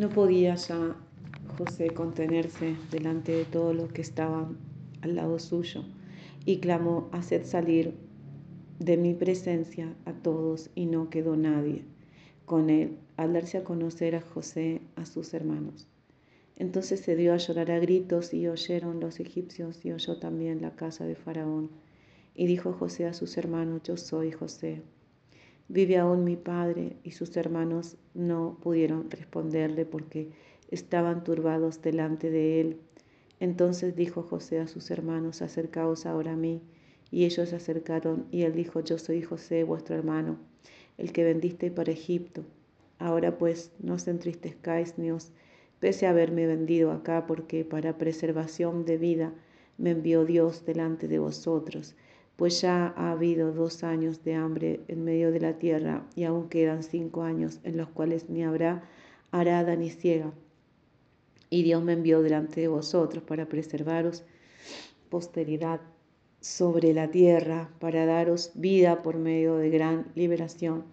[0.00, 0.96] No podía ya
[1.58, 4.56] José contenerse delante de todos los que estaban
[5.02, 5.84] al lado suyo
[6.46, 7.92] y clamó, haced salir
[8.78, 11.84] de mi presencia a todos y no quedó nadie
[12.46, 15.86] con él al darse a conocer a José a sus hermanos.
[16.56, 20.76] Entonces se dio a llorar a gritos y oyeron los egipcios y oyó también la
[20.76, 21.68] casa de Faraón.
[22.34, 24.80] Y dijo José a sus hermanos, yo soy José.
[25.72, 26.96] Vive aún mi padre.
[27.04, 30.32] Y sus hermanos no pudieron responderle porque
[30.68, 32.80] estaban turbados delante de él.
[33.38, 36.60] Entonces dijo José a sus hermanos, acercaos ahora a mí.
[37.12, 40.38] Y ellos se acercaron, y él dijo, yo soy José, vuestro hermano,
[40.98, 42.44] el que vendiste para Egipto.
[42.98, 45.30] Ahora pues no os entristezcáis ni os
[45.78, 49.32] pese a haberme vendido acá, porque para preservación de vida
[49.78, 51.94] me envió Dios delante de vosotros,
[52.40, 56.48] pues ya ha habido dos años de hambre en medio de la tierra, y aún
[56.48, 58.82] quedan cinco años en los cuales ni habrá
[59.30, 60.32] arada ni ciega
[61.50, 64.22] y Dios me envió delante de vosotros para preservaros
[65.10, 65.80] posteridad
[66.40, 70.84] sobre la tierra, para daros vida por medio de gran liberación.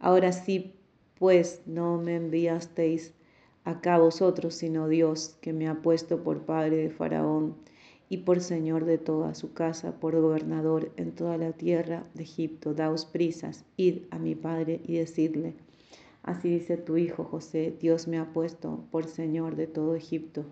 [0.00, 0.74] Ahora sí,
[1.18, 3.14] pues no me enviasteis
[3.64, 7.56] acá vosotros, sino Dios, que me ha puesto por padre de Faraón
[8.14, 12.72] y por señor de toda su casa, por gobernador en toda la tierra de Egipto.
[12.72, 15.54] Daos prisas, id a mi padre y decidle,
[16.22, 20.44] Así dice tu hijo José, Dios me ha puesto por Señor de todo Egipto.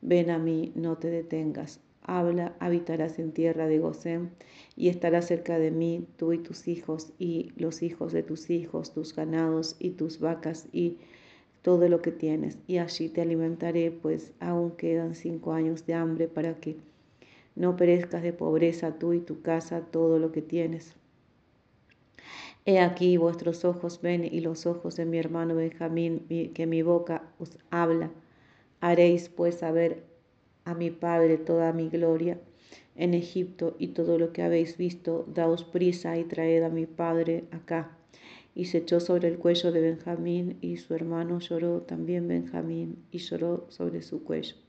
[0.00, 1.80] Ven a mí, no te detengas.
[2.02, 4.30] Habla, habitarás en tierra de Gosén
[4.76, 8.92] y estarás cerca de mí, tú y tus hijos y los hijos de tus hijos,
[8.92, 10.98] tus ganados y tus vacas y
[11.62, 12.58] todo lo que tienes.
[12.68, 16.76] Y allí te alimentaré, pues aún quedan cinco años de hambre para que
[17.58, 20.94] no perezcas de pobreza tú y tu casa, todo lo que tienes.
[22.64, 27.22] He aquí vuestros ojos ven y los ojos de mi hermano Benjamín, que mi boca
[27.38, 28.10] os habla.
[28.80, 30.04] Haréis pues saber
[30.64, 32.38] a mi Padre toda mi gloria
[32.94, 37.44] en Egipto y todo lo que habéis visto, daos prisa y traed a mi Padre
[37.50, 37.96] acá.
[38.54, 43.18] Y se echó sobre el cuello de Benjamín y su hermano lloró también Benjamín y
[43.18, 44.67] lloró sobre su cuello.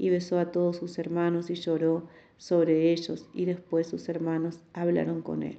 [0.00, 5.22] Y besó a todos sus hermanos y lloró sobre ellos y después sus hermanos hablaron
[5.22, 5.58] con él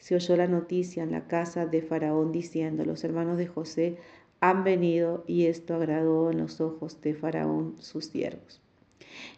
[0.00, 3.98] se oyó la noticia en la casa de Faraón diciendo, los hermanos de José
[4.40, 8.62] han venido y esto agradó en los ojos de Faraón sus siervos.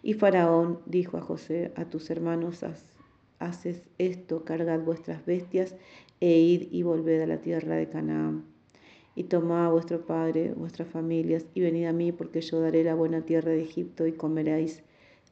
[0.02, 2.64] Y Faraón dijo a José, a tus hermanos,
[3.40, 5.74] haces esto, cargad vuestras bestias
[6.20, 8.44] e id y volved a la tierra de Canaán.
[9.14, 12.94] Y tomad a vuestro padre, vuestras familias, y venid a mí, porque yo daré la
[12.94, 14.82] buena tierra de Egipto y comeréis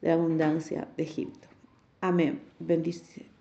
[0.01, 1.47] de abundancia de Egipto.
[1.99, 2.41] Amén.
[2.59, 3.31] Bendice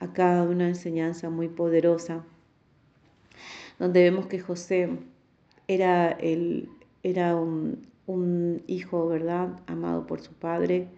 [0.00, 2.24] acá una enseñanza muy poderosa,
[3.78, 4.90] donde vemos que José
[5.66, 6.68] era, el,
[7.02, 7.86] era un,
[8.66, 10.88] hijo, ¿verdad?, amado por su padre,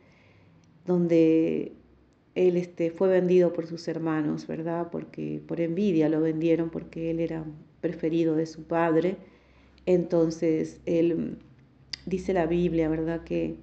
[0.87, 1.73] donde
[2.35, 4.89] él este, fue vendido por sus hermanos, ¿verdad?
[4.93, 7.45] Porque por envidia lo vendieron porque él era
[7.81, 9.17] preferido de su padre.
[9.87, 11.39] Entonces, él
[12.07, 13.25] dice la Biblia, ¿verdad?
[13.25, 13.57] Que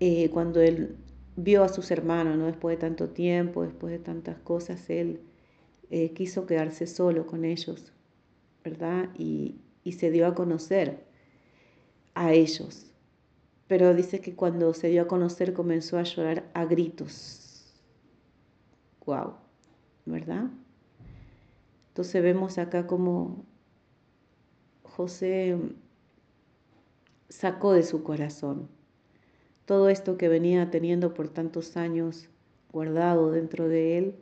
[0.00, 0.96] eh, cuando él
[1.36, 2.46] vio a sus hermanos, ¿no?
[2.46, 5.20] Después de tanto tiempo, después de tantas cosas, él
[5.90, 7.92] eh, quiso quedarse solo con ellos,
[8.64, 9.10] ¿verdad?
[9.18, 11.04] Y, y se dio a conocer
[12.14, 12.86] a ellos.
[13.68, 17.74] Pero dice que cuando se dio a conocer comenzó a llorar a gritos.
[19.04, 19.34] ¡Wow!
[20.04, 20.50] ¿Verdad?
[21.96, 23.46] Entonces vemos acá como
[24.82, 25.56] José
[27.30, 28.68] sacó de su corazón
[29.64, 32.28] todo esto que venía teniendo por tantos años
[32.70, 34.14] guardado dentro de él,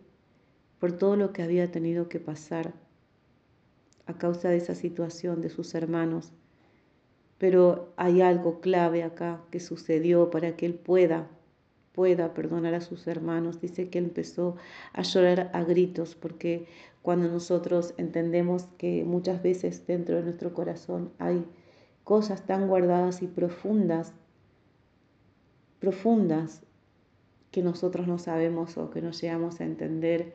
[0.78, 2.74] por todo lo que había tenido que pasar
[4.06, 6.32] a causa de esa situación de sus hermanos.
[7.38, 11.28] Pero hay algo clave acá que sucedió para que él pueda,
[11.92, 13.60] pueda perdonar a sus hermanos.
[13.60, 14.54] Dice que él empezó
[14.92, 16.68] a llorar a gritos porque
[17.04, 21.44] cuando nosotros entendemos que muchas veces dentro de nuestro corazón hay
[22.02, 24.14] cosas tan guardadas y profundas
[25.81, 26.62] profundas
[27.50, 30.32] que nosotros no sabemos o que no llegamos a entender,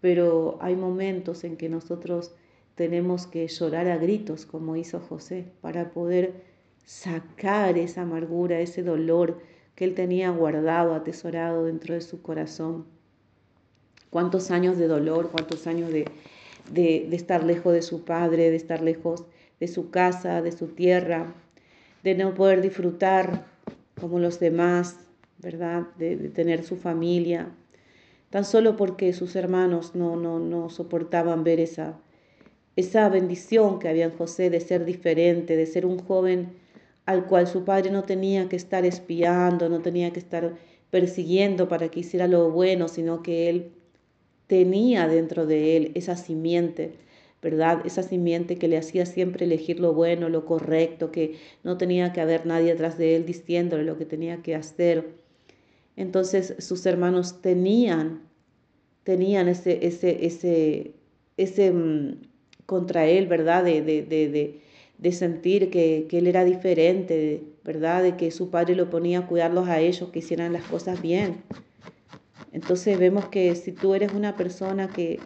[0.00, 2.34] pero hay momentos en que nosotros
[2.74, 6.42] tenemos que llorar a gritos, como hizo José, para poder
[6.84, 9.38] sacar esa amargura, ese dolor
[9.76, 12.86] que él tenía guardado, atesorado dentro de su corazón.
[14.10, 16.06] Cuántos años de dolor, cuántos años de,
[16.72, 19.24] de, estar lejos de su padre, de estar lejos
[19.58, 21.34] de su casa, de su tierra,
[22.02, 23.44] de no poder disfrutar
[24.00, 24.96] como los demás,
[25.38, 25.86] ¿verdad?
[25.98, 27.48] De, tener su familia,
[28.30, 31.98] tan solo porque sus hermanos no, no, no soportaban ver esa,
[32.76, 36.54] esa bendición que había en José de ser diferente, de ser un joven
[37.06, 40.54] al cual su padre no tenía que estar espiando, no tenía que estar
[40.90, 43.72] persiguiendo para que hiciera lo bueno, sino que él
[44.50, 46.94] tenía dentro de él esa simiente,
[47.40, 47.82] ¿verdad?
[47.86, 52.20] Esa simiente que le hacía siempre elegir lo bueno, lo correcto, que no tenía que
[52.20, 55.10] haber nadie atrás de él diciéndole lo que tenía que hacer.
[55.94, 58.22] Entonces sus hermanos tenían,
[59.04, 60.94] tenían ese, ese, ese,
[61.36, 62.16] ese mm,
[62.66, 63.62] contra él, ¿verdad?
[63.62, 64.60] De, de, de,
[64.98, 68.02] de sentir que, que, él era diferente, ¿verdad?
[68.02, 71.36] De que su padre lo ponía a cuidarlos a ellos, que hicieran las cosas bien.
[72.52, 75.20] Entonces vemos que si tú eres una persona que,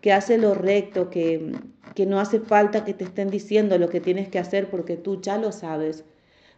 [0.00, 1.52] que hace lo recto, que,
[1.94, 5.20] que no hace falta que te estén diciendo lo que tienes que hacer porque tú
[5.20, 6.04] ya lo sabes,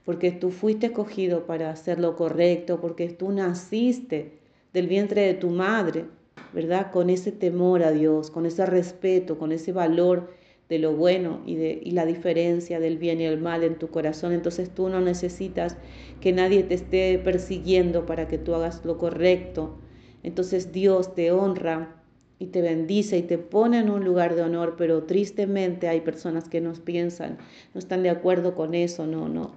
[0.05, 4.33] porque tú fuiste escogido para hacer lo correcto, porque tú naciste
[4.73, 6.05] del vientre de tu madre,
[6.53, 6.91] ¿verdad?
[6.93, 10.31] Con ese temor a Dios, con ese respeto, con ese valor
[10.69, 13.89] de lo bueno y, de, y la diferencia del bien y el mal en tu
[13.89, 14.33] corazón.
[14.33, 15.77] Entonces tú no necesitas
[16.21, 19.79] que nadie te esté persiguiendo para que tú hagas lo correcto.
[20.25, 22.03] Entonces Dios te honra
[22.39, 26.49] y te bendice y te pone en un lugar de honor, pero tristemente hay personas
[26.49, 27.39] que nos piensan,
[27.75, 29.53] no están de acuerdo con eso, no, no,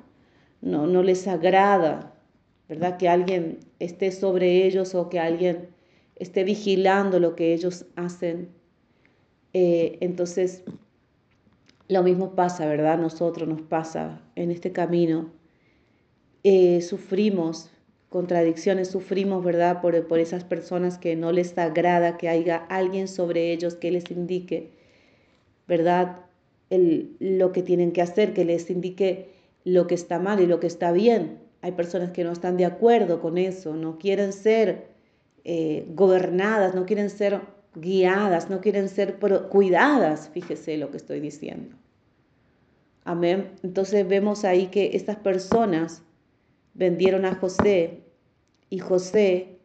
[0.61, 2.13] no, no les agrada,
[2.69, 2.97] ¿verdad?
[2.97, 5.69] Que alguien esté sobre ellos o que alguien
[6.17, 8.49] esté vigilando lo que ellos hacen.
[9.53, 10.63] Eh, entonces,
[11.87, 12.99] lo mismo pasa, ¿verdad?
[12.99, 15.31] Nosotros nos pasa en este camino.
[16.43, 17.71] Eh, sufrimos
[18.09, 19.81] contradicciones, sufrimos, ¿verdad?
[19.81, 24.09] Por, por esas personas que no les agrada que haya alguien sobre ellos que les
[24.11, 24.71] indique,
[25.67, 26.21] ¿verdad?
[26.69, 29.29] El, lo que tienen que hacer, que les indique
[29.63, 31.39] lo que está mal y lo que está bien.
[31.61, 34.87] Hay personas que no están de acuerdo con eso, no quieren ser
[35.43, 37.41] eh, gobernadas, no quieren ser
[37.75, 39.17] guiadas, no quieren ser
[39.49, 41.75] cuidadas, fíjese lo que estoy diciendo.
[43.03, 43.51] Amén.
[43.63, 46.03] Entonces vemos ahí que estas personas
[46.77, 48.03] vendieron a José
[48.69, 49.57] y José,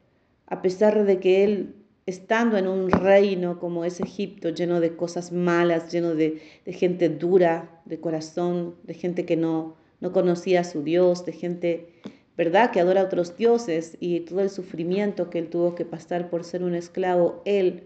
[0.47, 1.75] a pesar de que él,
[2.07, 7.83] estando en un reino como es Egipto, lleno de cosas malas, lleno de, gente dura
[7.85, 11.89] de corazón, de gente que no, no conocía a su Dios, de gente,
[12.37, 16.31] ¿verdad?, que adora a otros dioses y todo el sufrimiento que él tuvo que pasar
[16.31, 17.85] por ser un esclavo, él,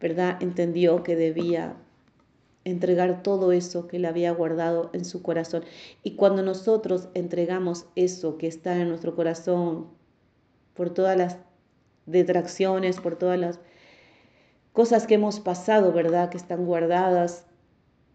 [0.00, 1.76] ¿verdad?, entendió que debía
[2.64, 5.64] entregar todo eso que él había guardado en su corazón.
[6.02, 9.88] Y cuando nosotros entregamos eso que está en nuestro corazón,
[10.74, 11.38] por todas las
[12.06, 13.60] detracciones, por todas las
[14.72, 16.30] cosas que hemos pasado, ¿verdad?
[16.30, 17.46] Que están guardadas,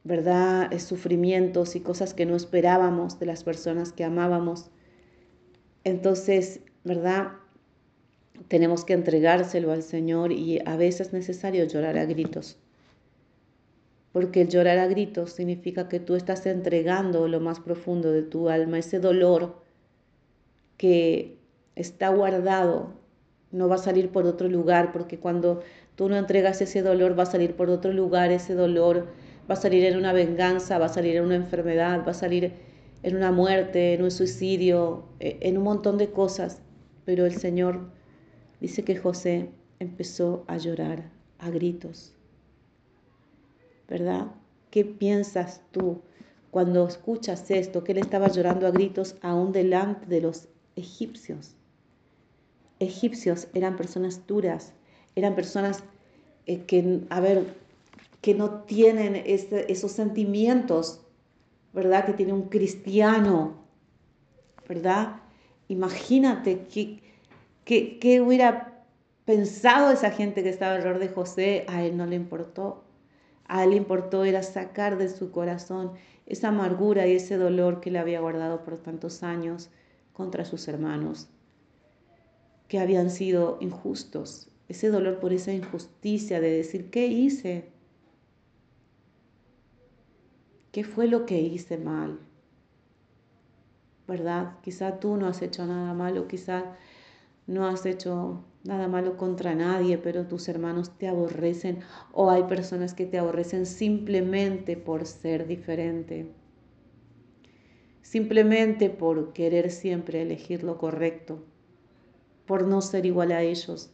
[0.03, 0.71] ¿verdad?
[0.79, 4.71] Sufrimientos y cosas que no esperábamos de las personas que amábamos.
[5.83, 7.33] Entonces, ¿verdad?
[8.47, 12.57] Tenemos que entregárselo al Señor y a veces es necesario llorar a gritos
[14.11, 18.49] porque el llorar a gritos significa que tú estás entregando lo más profundo de tu
[18.49, 19.61] alma, ese dolor
[20.77, 21.37] que
[21.75, 22.93] está guardado,
[23.51, 25.61] no va a salir por otro lugar, porque cuando
[25.95, 29.07] tú no entregas ese dolor va a salir por otro lugar, ese dolor
[29.49, 32.53] va a salir en una venganza, va a salir en una enfermedad, va a salir
[33.03, 36.61] en una muerte, en un suicidio, e, en un montón de cosas.
[37.05, 37.89] Pero el Señor
[38.61, 41.09] dice que José empezó a llorar
[41.39, 42.18] a gritos
[43.89, 44.27] ¿verdad?
[44.69, 46.01] ¿Qué piensas tú
[46.51, 47.83] cuando escuchas esto?
[47.83, 51.55] Que él estaba llorando a gritos aún delante de los egipcios.
[52.79, 54.73] Egipcios eran personas duras,
[55.15, 55.83] eran personas
[56.45, 57.55] eh, que, a ver,
[58.21, 61.01] que no tienen esos sentimientos,
[61.73, 62.05] ¿verdad?
[62.05, 63.55] Que tiene un cristiano,
[64.67, 65.17] ¿verdad?
[65.67, 67.01] Imagínate qué
[67.69, 68.83] que, que hubiera
[69.25, 72.83] pensado esa gente que estaba alrededor de José, a él no le importó.
[73.49, 75.93] A él importó era sacar de su corazón
[76.27, 79.71] esa amargura y ese dolor que le había guardado por tantos años
[80.13, 81.29] contra sus hermanos,
[82.67, 84.51] que habían sido injustos.
[84.67, 87.71] Ese dolor por esa injusticia de decir, ¿qué hice?
[90.71, 92.19] ¿Qué fue lo que hice mal?
[94.07, 94.57] ¿Verdad?
[94.61, 96.75] Quizá tú no has hecho nada malo, quizá
[97.47, 101.79] no has hecho nada malo contra nadie, pero tus hermanos te aborrecen
[102.11, 106.31] o hay personas que te aborrecen simplemente por ser diferente,
[108.01, 111.43] simplemente por querer siempre elegir lo correcto,
[112.45, 113.91] por no ser igual a ellos,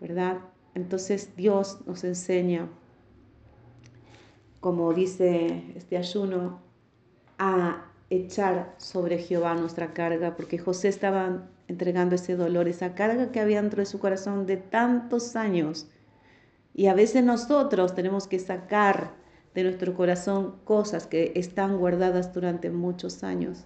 [0.00, 0.38] ¿verdad?
[0.74, 2.68] Entonces Dios nos enseña,
[4.60, 6.62] como dice este ayuno,
[7.38, 13.40] a echar sobre Jehová nuestra carga, porque José estaba entregando ese dolor, esa carga que
[13.40, 15.88] había dentro de su corazón de tantos años,
[16.76, 19.14] Y a veces nosotros tenemos que sacar
[19.54, 23.64] de nuestro corazón cosas que están guardadas durante muchos años.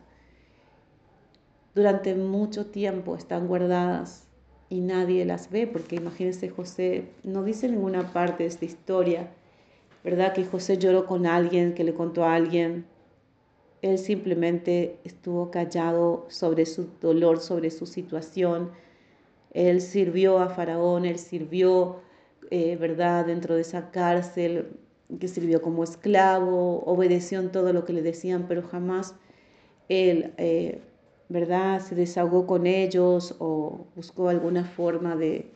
[1.74, 4.28] Durante mucho tiempo están guardadas
[4.68, 9.30] y nadie las ve, porque imagínense José, no dice ninguna parte de esta historia,
[10.04, 10.34] ¿verdad?
[10.34, 12.86] Que José lloró con alguien, que le contó a alguien.
[13.82, 18.70] Él simplemente estuvo callado sobre su dolor, sobre su situación.
[19.52, 22.00] Él sirvió a Faraón, él sirvió,
[22.50, 24.66] eh, ¿verdad?, dentro de esa cárcel,
[25.20, 29.14] que sirvió como esclavo, obedeció en todo lo que le decían, pero jamás
[29.88, 30.80] él, eh,
[31.28, 35.46] ¿verdad?, se desahogó con ellos o buscó alguna forma de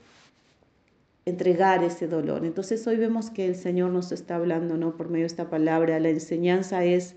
[1.24, 2.44] entregar ese dolor.
[2.44, 6.00] Entonces hoy vemos que el Señor nos está hablando, ¿no?, por medio de esta palabra.
[6.00, 7.16] La enseñanza es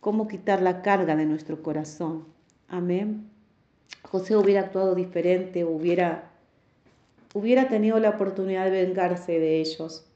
[0.00, 2.24] cómo quitar la carga de nuestro corazón.
[2.68, 3.30] Amén.
[4.02, 6.30] José hubiera actuado diferente, hubiera,
[7.34, 10.08] hubiera tenido la oportunidad de vengarse de ellos,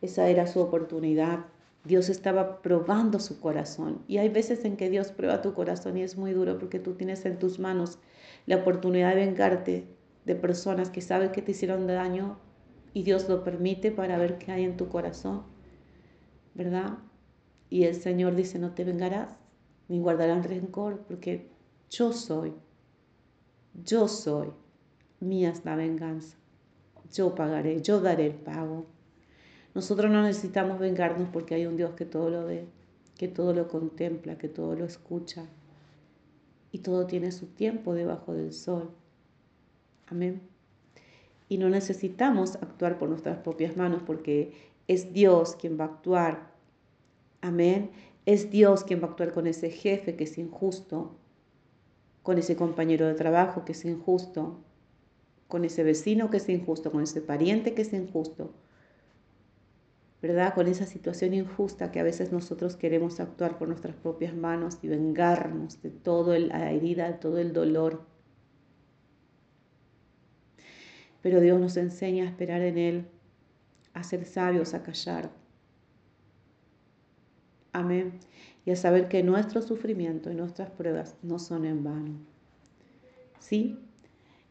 [0.00, 1.46] esa era su oportunidad.
[1.84, 4.02] Dios estaba probando su corazón.
[4.06, 6.94] Y hay veces en que Dios prueba tu corazón y es muy duro porque tú
[6.94, 7.98] tienes en tus manos
[8.46, 9.86] la oportunidad de vengarte
[10.24, 12.38] de personas que saben que te hicieron daño
[12.92, 15.42] y Dios lo permite para ver qué hay en tu corazón.
[16.54, 16.98] ¿Verdad?
[17.70, 19.38] Y el Señor dice, no te vengarás
[19.88, 21.48] ni guardarán rencor porque
[21.88, 22.52] yo soy,
[23.84, 24.48] yo soy,
[25.20, 26.36] mía es la venganza.
[27.12, 28.86] Yo pagaré, yo daré el pago.
[29.74, 32.66] Nosotros no necesitamos vengarnos porque hay un Dios que todo lo ve,
[33.16, 35.46] que todo lo contempla, que todo lo escucha
[36.72, 38.90] y todo tiene su tiempo debajo del sol.
[40.06, 40.40] Amén.
[41.48, 44.52] Y no necesitamos actuar por nuestras propias manos porque
[44.86, 46.49] es Dios quien va a actuar.
[47.40, 47.90] Amén.
[48.26, 51.16] Es Dios quien va a actuar con ese jefe que es injusto,
[52.22, 54.62] con ese compañero de trabajo que es injusto,
[55.48, 58.52] con ese vecino que es injusto, con ese pariente que es injusto
[60.22, 60.54] ¿verdad?
[60.54, 64.88] Con esa situación injusta que a veces nosotros queremos actuar por nuestras propias manos y
[64.88, 68.02] vengarnos de toda la herida, de todo el dolor.
[71.22, 73.06] Pero Dios nos enseña a esperar en Él,
[73.94, 75.30] a ser sabios, a callar.
[77.72, 78.12] Amén.
[78.64, 82.12] Y a saber que nuestro sufrimiento y nuestras pruebas no son en vano.
[83.38, 83.78] ¿Sí?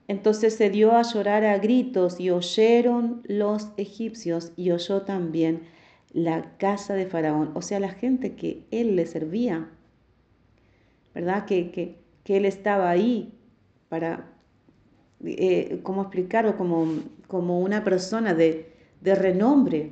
[0.08, 5.62] Entonces se dio a llorar a gritos y oyeron los egipcios y oyó también
[6.12, 9.70] la casa de Faraón, o sea, la gente que él le servía,
[11.14, 11.46] ¿verdad?
[11.46, 12.00] Que, que,
[12.36, 13.34] él estaba ahí
[13.88, 14.32] para,
[15.24, 16.58] eh, ¿cómo explicarlo?
[16.58, 16.88] Como,
[17.28, 18.72] como una persona de,
[19.02, 19.92] de renombre.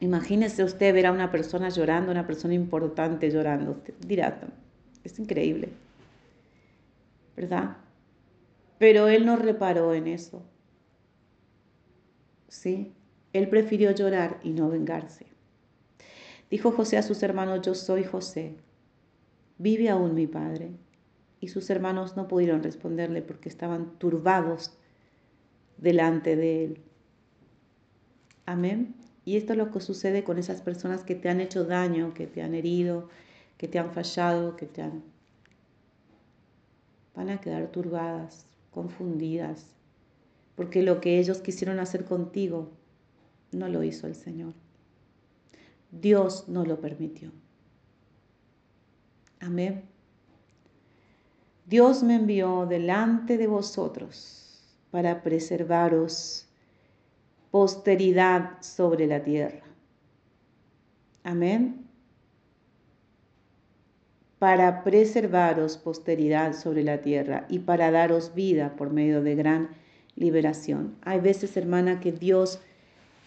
[0.00, 3.82] Imagínese usted ver a una persona llorando, una persona importante llorando.
[4.06, 4.40] dirá,
[5.04, 5.70] es increíble,
[7.34, 7.78] ¿verdad?
[8.78, 10.42] Pero él no reparó en eso.
[12.48, 12.92] ¿Sí?
[13.32, 15.26] Él prefirió llorar y no vengarse.
[16.50, 18.54] Dijo José a sus hermanos, yo soy José.
[19.58, 20.70] ¿Vive aún mi padre?
[21.40, 24.76] Y sus hermanos no pudieron responderle porque estaban turbados
[25.78, 26.80] delante de él.
[28.44, 28.94] Amén.
[29.26, 32.28] Y esto es lo que sucede con esas personas que te han hecho daño, que
[32.28, 33.08] te han herido,
[33.58, 35.02] que te han fallado, que te han...
[37.12, 39.66] van a quedar turbadas, confundidas,
[40.54, 42.70] porque lo que ellos quisieron hacer contigo
[43.50, 44.54] no lo hizo el Señor.
[45.90, 47.32] Dios no lo permitió.
[49.40, 49.82] Amén.
[51.66, 56.45] Dios me envió delante de vosotros para preservaros
[57.56, 59.62] posteridad sobre la tierra.
[61.24, 61.86] Amén
[64.38, 69.70] para preservaros posteridad sobre la tierra y para daros vida por medio de gran
[70.14, 70.96] liberación.
[71.02, 72.60] Hay veces, hermana, que Dios,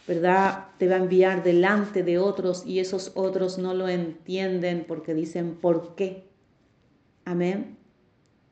[0.07, 5.15] ¿verdad?, te va a enviar delante de otros y esos otros no lo entienden porque
[5.15, 6.27] dicen, ¿por qué?
[7.25, 7.77] Amén.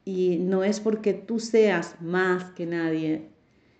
[0.04, 3.30] Y no es porque tú seas más que nadie,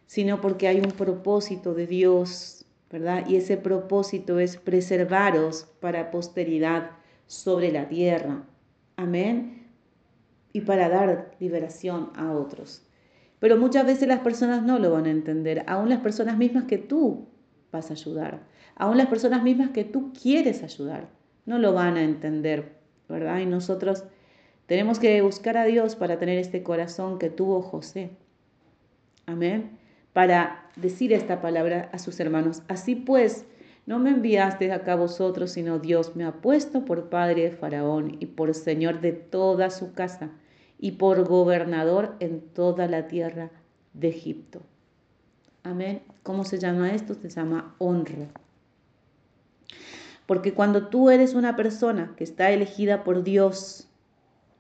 [0.08, 3.26] sino porque hay un propósito de Dios, ¿verdad?
[3.28, 6.92] Y ese propósito es preservaros para posteridad
[7.28, 8.44] sobre la tierra.
[8.96, 9.68] Amén.
[10.54, 12.82] Y para dar liberación a otros.
[13.40, 16.80] Pero muchas veces las personas no lo van a entender, aún las personas mismas que
[16.80, 17.28] tú
[17.72, 21.10] vas a ayudar, aún las personas mismas que tú quieres ayudar,
[21.46, 23.40] no lo van a entender, ¿verdad?
[23.40, 24.06] Y nosotros
[24.66, 28.10] tenemos que buscar a Dios para tener este corazón que tuvo José.
[29.28, 29.77] Amén.
[30.18, 32.64] Para decir esta palabra a sus hermanos.
[32.68, 33.46] Así pues,
[33.86, 38.26] no me enviaste acá vosotros, sino Dios me ha puesto por padre de Faraón y
[38.26, 40.32] por señor de toda su casa
[40.80, 43.52] y por gobernador en toda la tierra
[43.94, 44.64] de Egipto.
[45.62, 46.02] Amén.
[46.24, 47.14] ¿Cómo se llama esto?
[47.14, 48.30] Se llama honra.
[50.26, 53.88] Porque cuando tú eres una persona que está elegida por Dios,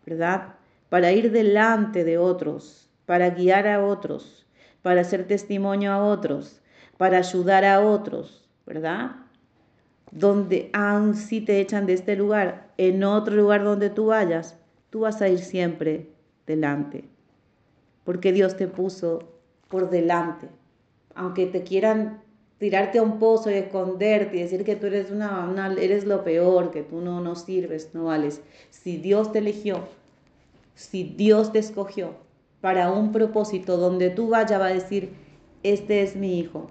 [0.05, 0.53] ¿verdad?
[0.89, 4.46] Para ir delante de otros, para guiar a otros,
[4.81, 6.61] para hacer testimonio a otros,
[6.97, 9.17] para ayudar a otros, ¿verdad?
[10.11, 14.57] Donde aun si te echan de este lugar, en otro lugar donde tú vayas,
[14.89, 16.09] tú vas a ir siempre
[16.45, 17.03] delante.
[18.03, 19.27] Porque Dios te puso
[19.67, 20.47] por delante.
[21.15, 22.21] Aunque te quieran
[22.57, 26.71] tirarte a un pozo y esconderte y decir que tú eres, una, eres lo peor,
[26.71, 28.41] que tú no, no sirves, no vales.
[28.69, 29.81] Si Dios te eligió,
[30.75, 32.26] si Dios te escogió
[32.67, 35.13] para un propósito donde tú vayas, va a decir,
[35.63, 36.67] este es mi hijo,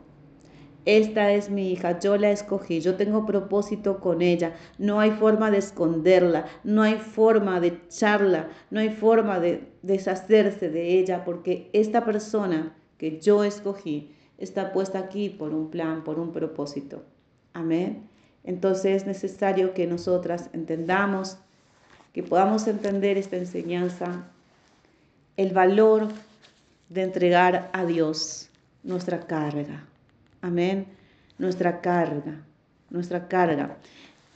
[0.85, 5.51] esta es mi hija, yo la escogí, yo tengo propósito con ella, no hay forma
[5.51, 11.71] de esconderla, no hay forma de echarla, no hay forma de deshacerse de ella, porque
[11.73, 17.05] esta persona que yo escogí está puesta aquí por un plan, por un propósito.
[17.55, 18.07] Amén.
[18.45, 21.39] Entonces es necesario que nosotras entendamos,
[22.13, 24.31] que podamos entender esta enseñanza,
[25.37, 26.09] el valor
[26.89, 28.49] de entregar a Dios
[28.83, 29.85] nuestra carga.
[30.41, 30.87] Amén.
[31.39, 32.45] Nuestra carga,
[32.91, 33.77] nuestra carga.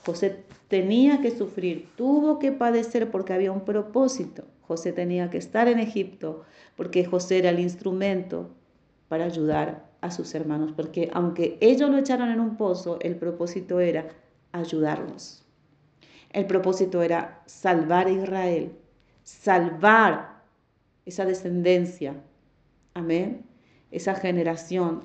[0.05, 4.45] José tenía que sufrir, tuvo que padecer porque había un propósito.
[4.63, 6.45] José tenía que estar en Egipto
[6.77, 8.51] porque José era el instrumento
[9.09, 13.81] para ayudar a sus hermanos, porque aunque ellos lo echaron en un pozo, el propósito
[13.81, 14.09] era
[14.53, 15.43] ayudarlos.
[16.33, 18.73] El propósito era salvar a Israel,
[19.25, 20.30] salvar
[21.07, 22.15] esa descendencia,
[22.95, 23.43] amén,
[23.91, 25.03] esa generación,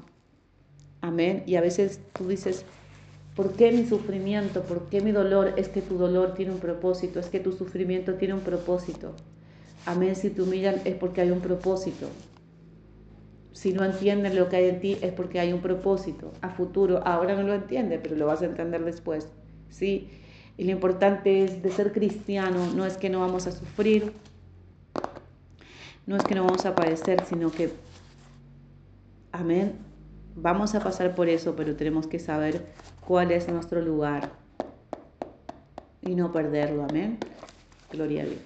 [1.02, 1.44] amén.
[1.46, 2.66] Y a veces tú dices,
[3.36, 4.64] ¿por qué mi sufrimiento?
[4.64, 5.54] ¿Por qué mi dolor?
[5.58, 9.16] Es que tu dolor tiene un propósito, es que tu sufrimiento tiene un propósito.
[9.86, 12.10] Amén, si te humillan es porque hay un propósito
[13.56, 17.02] si no entiendes lo que hay en ti es porque hay un propósito a futuro.
[17.06, 19.30] Ahora no lo entiendes, pero lo vas a entender después.
[19.70, 20.10] ¿sí?
[20.58, 24.12] Y lo importante es de ser cristiano, no es que no vamos a sufrir,
[26.06, 27.72] no es que no vamos a padecer, sino que,
[29.32, 29.74] amén,
[30.36, 32.66] vamos a pasar por eso, pero tenemos que saber
[33.06, 34.32] cuál es nuestro lugar
[36.02, 37.18] y no perderlo, amén.
[37.92, 38.40] Gloria a Dios.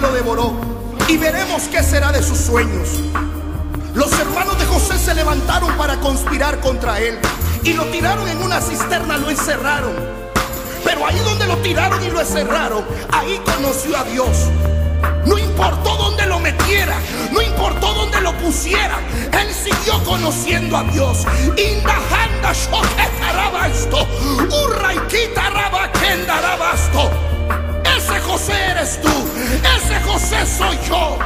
[0.00, 0.52] Lo devoró.
[1.08, 2.88] Y veremos qué será de sus sueños.
[3.94, 7.18] Los hermanos de José se levantaron para conspirar contra él.
[7.62, 9.94] Y lo tiraron en una cisterna, lo encerraron.
[10.84, 14.50] Pero ahí donde lo tiraron y lo encerraron, ahí conoció a Dios.
[15.24, 16.96] No importó dónde lo metiera,
[17.32, 18.98] no importó dónde lo pusiera,
[19.32, 21.24] él siguió conociendo a Dios.
[28.36, 29.08] Eres tú,
[29.76, 31.18] ese José soy yo.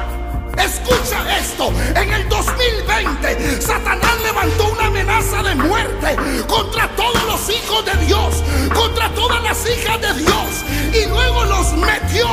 [0.57, 7.85] Escucha esto, en el 2020 Satanás levantó una amenaza de muerte contra todos los hijos
[7.85, 12.29] de Dios, contra todas las hijas de Dios y luego los metió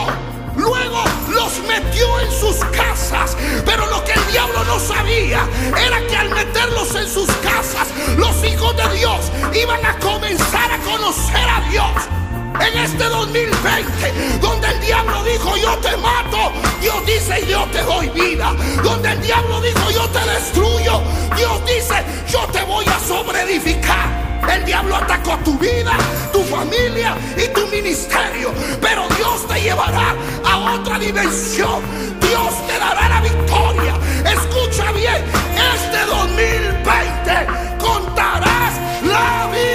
[0.57, 3.37] Luego los metió en sus casas.
[3.65, 7.87] Pero lo que el diablo no sabía era que al meterlos en sus casas,
[8.17, 11.91] los hijos de Dios iban a comenzar a conocer a Dios.
[12.67, 16.51] En este 2020, donde el diablo dijo yo te mato,
[16.82, 18.53] Dios dice yo te doy vida.
[18.84, 21.01] Donde el diablo dijo yo te destruyo,
[21.38, 24.41] Dios dice yo te voy a sobreedificar.
[24.51, 25.93] El diablo atacó tu vida,
[26.34, 28.51] tu familia y tu ministerio.
[28.82, 31.82] Pero Dios te llevará a otra dimensión.
[32.19, 33.95] Dios te dará la victoria.
[34.25, 35.23] Escucha bien,
[35.73, 37.47] este 2020
[37.80, 39.66] contarás la victoria.